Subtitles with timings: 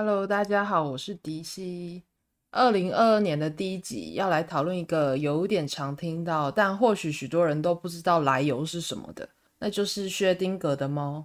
[0.00, 2.04] Hello，大家好，我是迪西。
[2.52, 9.28] 二零二二年的第一集要来讨论一个有点常听到，但或许许多人都不知道来由是什么的，
[9.58, 11.24] 那就是薛丁格的猫。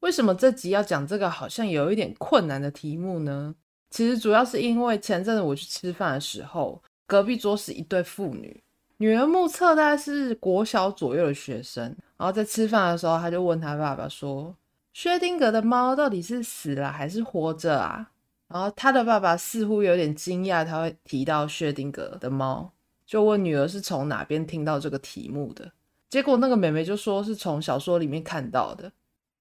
[0.00, 3.54] 为什么这集要讲这个好像有一点困难的题目呢？
[3.90, 8.60] 其实主要是因为前阵子我去吃饭的时候，隔壁桌是一对父女，
[8.96, 11.84] 女儿目测大概是国小左右的学生，
[12.16, 14.52] 然后在吃饭的时候，他就问他爸爸说。
[14.94, 18.12] 薛丁格的猫到底是死了还是活着啊？
[18.46, 22.70] 然后他的爸爸似乎有点惊讶，他会提到薛丁格的猫，
[23.04, 25.72] 就问女儿是从哪边听到这个题目的。
[26.08, 28.90] 结果那个妹妹就说是从小说里面看到的。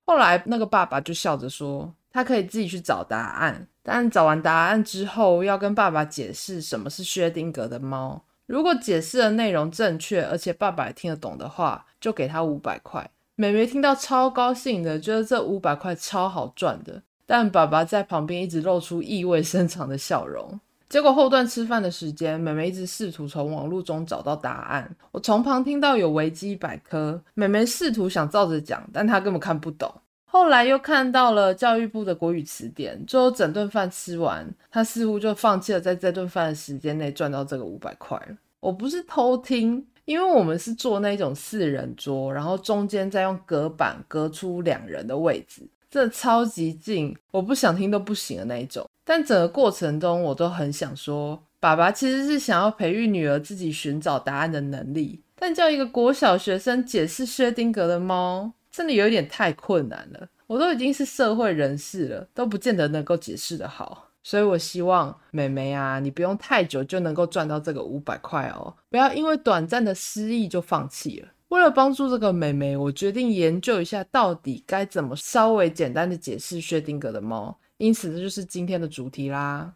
[0.08, 8.26] 后来那个爸爸就笑着说，他可以自己去找答案，但找完答案之后要跟爸爸解释什么是薛丁格的猫。
[8.48, 13.12] 如果解释的内容正确，而且爸爸也听得懂的话，就给他五百块。
[13.36, 17.02] 妹妹听到超高兴的，觉得这五百块超好赚的。
[17.26, 20.60] 但爸爸在旁边一直露出意味深长的笑容。
[20.88, 24.96] 结果后段吃饭的时间，妹妹一直试图从网络中找到答案。
[25.12, 29.92] 我从旁听到有维基百科，妹妹试图想照着讲，但她根本看不懂。
[30.26, 38.20] 后来又看到了教育部的国语词典，最后整顿饭吃完，她似乎就放弃了在这顿饭的时间内赚到这个五百块。
[38.60, 39.84] 我不是偷听。
[40.06, 48.86] 因为我们是坐那种四人桌，然后中间再用隔板隔出两人的位置，这超级近，我不想听都不行的那一种。
[49.06, 55.22] 但整个过程中，我都很想说，爸爸其实是想要培育女儿自己寻找答案的能力。
[55.36, 60.30] 但叫一个国小学生解释薛丁格的猫，真的有点太困难了。
[60.48, 64.10] 我都已经是社会人士了，都不见得能够解释得好。
[64.24, 71.28] 所以我希望妹妹啊，你不用太久就能够赚到这个五百块哦，不要因为短暂的失意就放弃了。
[71.50, 79.74] 为了帮助这个妹妹，我决定研究一下到底该怎么稍微简单的解释薛定谔的猫，因此这就是今天的主题啦。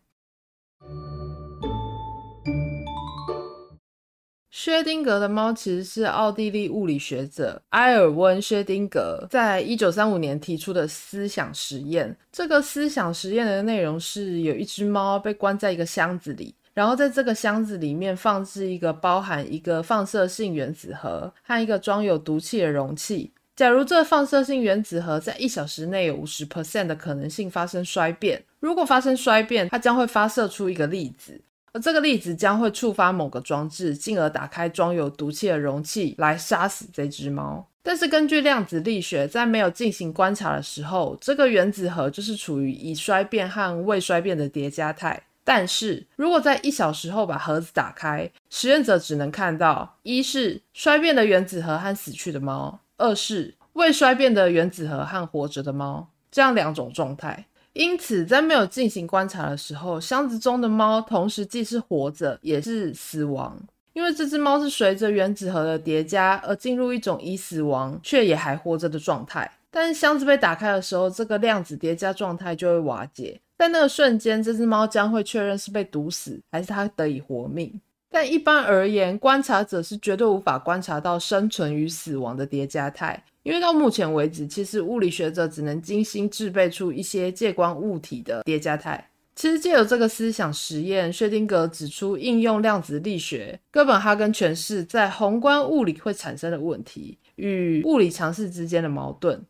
[4.50, 12.16] 薛丁格的猫其实是奥地利物理学者埃尔温·薛丁格在一九三五年提出的思想实验。
[12.32, 23.32] 这个思想实验的内容是，有一只猫被关在一个箱子里，然后在这个箱子里面放置一个包含一个放射性原子核和一个装有毒气的容器。
[23.56, 31.42] 假如这放射性原子核在一小时内有五十 percent 的可能性发生衰变，如果发生衰变，它将会发射出一个粒子。
[31.74, 37.68] 而这个粒子将会触发某个装置，进而打开装有毒气的容器来杀死这只猫。
[37.84, 45.24] 但是根据量子力学，在没有进行观察的时候，这个原子核就是处于已衰变和未衰变的叠加态。
[45.44, 57.46] 但是如果在一小时后把盒子打开，实验者只能看到一是衰变的原子核和死去的猫，二是未衰变的原子核和活着的猫，这样两种状态。
[57.78, 63.56] 因此，在没有进行观察的时候，箱子中的猫同时既是活着，也是死亡。
[63.94, 69.52] 因为这只猫是随着原子核的叠加而进入一种已死亡却也还活着的状态。
[69.70, 73.40] 但是箱子被打开的时候，这个量子叠加状态就会瓦解。
[73.60, 77.80] 在那个瞬间，这只猫将会确认是被毒死还是它得以活命。
[78.10, 83.24] 但一般而言，观察者是绝对无法观察到生存与死亡的叠加态。
[83.44, 89.10] 因为到目前为止，其实物理学者只能精心制备出一些介光物体的叠加态。
[89.36, 99.46] 其实借由这个思想实验，薛丁格指出应用量子力学哥本哈根诠释在宏观物理会产生的问题与物理常识之间的矛盾。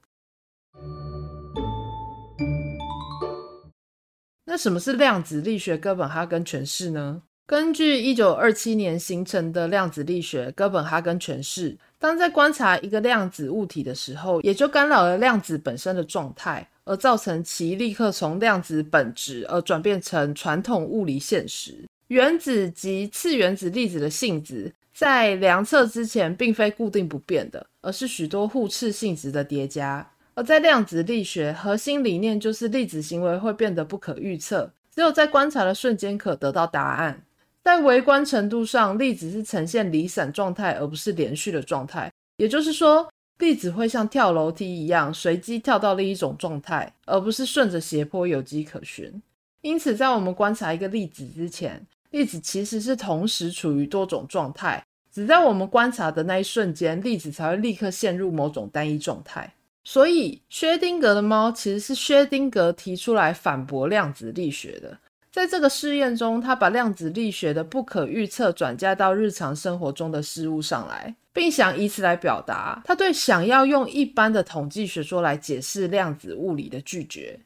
[4.45, 7.21] 那什么是量子力学哥本哈根诠释呢？
[7.47, 21.73] 根据一九二七年形成的量子力学哥本哈根诠释，当在观察一个量子物体的时候，也就干扰了量子本身的状态，而造成其立刻从量子本质而转变成传统物理现实。
[22.09, 30.05] 原子及次原子粒子的性质在量测之前并非固定不变的，而是许多互斥性质的叠加。
[30.33, 37.23] 而在量子力学核心理念就是粒子行为会变得不可预测，只有在观察的瞬间可得到答案。
[37.67, 42.09] 在微观程度上，粒子是呈现离散状态，而不是连续的状态。
[42.37, 43.05] 也就是说，
[43.39, 49.21] 粒子会像跳楼梯一样，随机跳到另一种状态，而不是顺着斜坡有迹可循。
[49.59, 54.81] 因此，在我们观察一个粒子之前，粒子其实是同时处于多种状态，
[55.11, 59.53] 只在我们观察的那一瞬间，粒子才会立刻陷入某种单一状态。
[59.83, 64.97] 所以，薛丁格的猫其实是薛丁格提出来反驳量子力学的。
[65.37, 77.39] 在这个试验中他把量子力学的不可预测转嫁到日常生活中的事物上来并想以此来表达他对想要用一般的统计学说来解释量子物理的拒绝。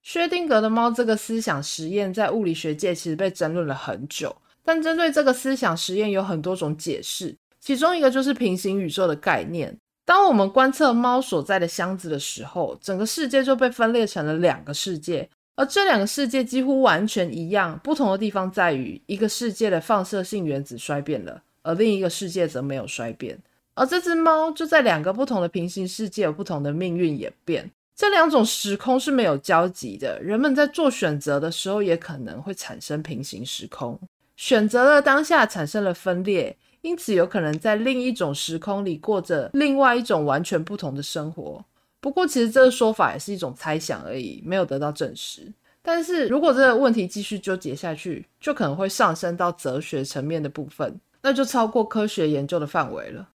[0.00, 4.34] 薛定谔的猫这个思想实验在物理学界其实被争论了很久
[4.64, 23.36] 但针对这个思想实验有很多种解释其中一个就是平行宇宙的概念当我们观测猫所在的箱子的时候，整个世界就被分裂成了两个世界，而这两个世界几乎完全一样，不同的地方在于一个世界的放射性原子衰变了，而另一个世界则没有衰变。
[23.74, 27.68] 而这只猫就在两个不同的平行世界有不同的命运演变。
[27.96, 33.98] 这两种时空是没有交集的，人们在做选择的时候也可能会产生平行时空，
[34.36, 41.64] 选择了当下产生了分裂，因此有可能在另一种时空里过着另外一种完全不同的生活。
[42.00, 45.52] 不过，其实这个说法也是一种猜想而已，没有得到证实。
[45.82, 53.28] 但是如果这个问题继续纠结下去，就可能会上升到哲学层面的部分，那就超过科学研究的范围了。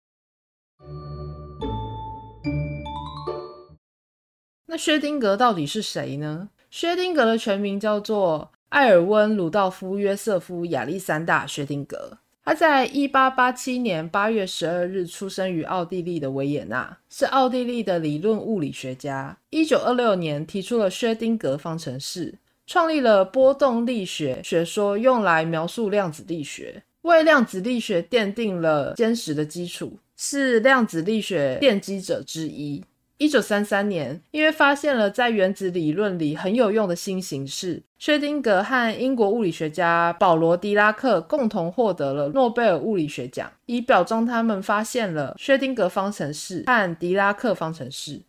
[4.67, 6.49] 那薛丁格到底是谁呢？
[6.69, 12.19] 薛丁格的全名叫做艾尔温·鲁道夫·约瑟夫·亚历山大·薛丁格。
[12.43, 19.37] 他在一八八七年八月十二日出生于奥地利的维也纳，是奥地利的理论物理学家。
[19.51, 22.33] 一九二六年提出了薛丁格方程式，
[22.65, 32.83] 创立了波动力学学说，用来描述量子力学，为量子力学奠定了坚实的基础，是量子力学奠基者之一。
[33.19, 48.21] 一九三三年，因为发现了在原子理论里很有用的新形式，薛丁格和英国物理学家保罗·狄拉克共同获得了诺贝尔物理学奖，以表彰他们发现了薛丁格方程式和狄拉克方程式。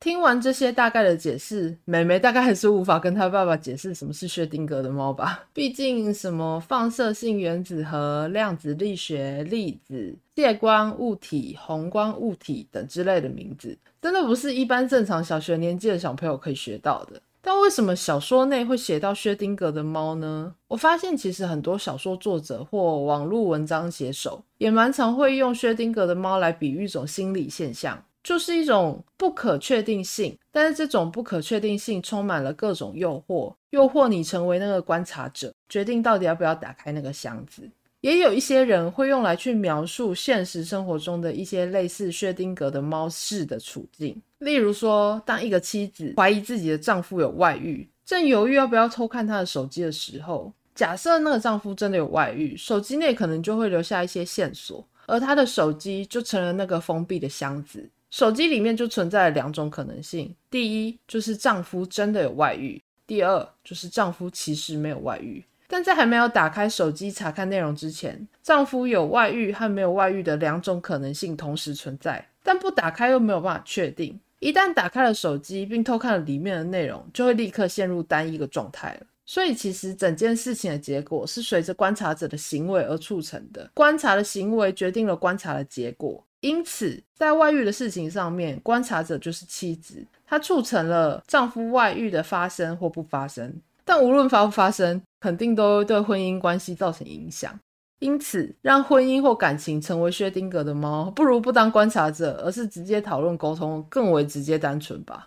[0.00, 5.44] 听完这些大概的解释，妹妹大概还是无法跟她爸爸解释什么是薛丁格的猫吧？
[5.52, 17.20] 毕竟什么放射性原子核、量子力学、粒子、介光物体、宏观物体等之类的名字，真的不是一般正常小学年纪的小朋友可以学到的。
[17.40, 20.54] 但为什么小说内会写到薛丁格的猫呢？
[20.68, 28.04] 我发现其实很多小说作者或网络文章写手也蛮常会用薛丁格的猫来比喻一种心理现象。
[28.28, 37.66] 就是一种不可确定性，但是这种不可确定性充满了各种诱惑，诱惑你成为那个观察者，决定到底要不要打开那个箱子。
[38.02, 57.88] 也有一些人会用来去描述现实生活中的一些类似薛丁格的猫式的处境，例如说，当一个妻子怀疑自己的丈夫有外遇，正犹豫要不要偷看他的手机的时候，假设那个丈夫真的有外遇，手机内可能就会留下一些线索，而他的手机就成了那个封闭的箱子。
[58.10, 65.44] 手机里面就存在了两种可能性：第一，就是丈夫真的有外遇；第二，就是丈夫其实没有外遇。
[65.70, 74.18] 但在还没有打开手机查看内容之前，丈夫有外遇和没有外遇的两种可能性同时存在，但不打开又没有办法确定。
[74.38, 79.06] 一旦打开了手机并偷看了里面的内容，就会立刻陷入单一个状态了。
[79.26, 86.24] 所以，其实整件事情的结果是随着观察者的行为而促成的，观察的行为决定了观察的结果。
[86.40, 93.60] 因此，在外遇的事情上面，观察者就是妻子，她促成了丈夫外遇的发生或不发生。
[93.84, 97.58] 但无论发不发生，肯定都会对婚姻关系造成影响。
[97.98, 105.26] 因此，让婚姻或感情成为薛丁格的猫，不如不当观察者，而是直接讨论沟通，更为直接单纯吧。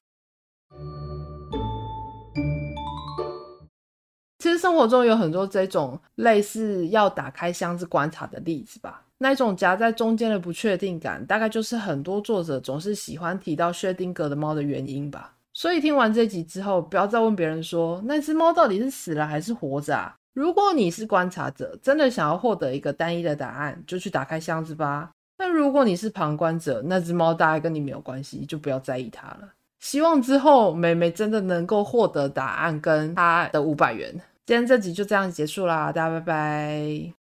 [4.39, 9.03] 其实生活中有很多这种类似要打开箱子观察的例子吧。
[9.23, 15.35] 那种夹在中间的不确定感，大概就是很多作者总是喜欢提到薛丁格的猫的原因吧。
[15.53, 20.15] 所以听完这集之后，不要再问别人说那只猫到底是死了还是活着啊？
[20.33, 25.11] 如果你是观察者，真的想要获得一个单一的答案，就去打开箱子吧。
[25.37, 29.49] 但如果你是旁观者，那只猫大概跟你没有关系，就不要在意它了。
[29.79, 34.11] 希望之后妹妹真的能够获得答案跟她的五百元。
[34.47, 37.20] 今天这集就这样结束啦，大家拜拜。